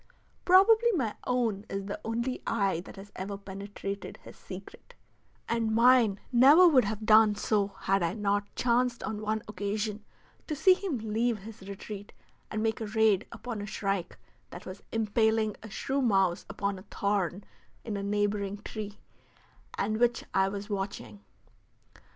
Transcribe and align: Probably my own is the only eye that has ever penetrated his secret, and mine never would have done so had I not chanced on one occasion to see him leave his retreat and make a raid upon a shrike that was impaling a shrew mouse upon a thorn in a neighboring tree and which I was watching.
Probably 0.45 0.91
my 0.93 1.13
own 1.27 1.63
is 1.69 1.85
the 1.85 2.01
only 2.03 2.41
eye 2.47 2.79
that 2.85 2.95
has 2.95 3.11
ever 3.15 3.37
penetrated 3.37 4.17
his 4.23 4.35
secret, 4.35 4.95
and 5.47 5.75
mine 5.75 6.19
never 6.31 6.67
would 6.67 6.85
have 6.85 7.05
done 7.05 7.35
so 7.35 7.67
had 7.81 8.01
I 8.01 8.15
not 8.15 8.47
chanced 8.55 9.03
on 9.03 9.21
one 9.21 9.43
occasion 9.47 10.03
to 10.47 10.55
see 10.55 10.73
him 10.73 10.97
leave 10.97 11.37
his 11.43 11.69
retreat 11.69 12.13
and 12.49 12.63
make 12.63 12.81
a 12.81 12.87
raid 12.87 13.27
upon 13.31 13.61
a 13.61 13.67
shrike 13.67 14.17
that 14.49 14.65
was 14.65 14.81
impaling 14.91 15.55
a 15.61 15.69
shrew 15.69 16.01
mouse 16.01 16.47
upon 16.49 16.79
a 16.79 16.83
thorn 16.89 17.43
in 17.83 17.95
a 17.95 18.01
neighboring 18.01 18.63
tree 18.63 18.97
and 19.77 19.99
which 19.99 20.23
I 20.33 20.49
was 20.49 20.67
watching. 20.67 21.23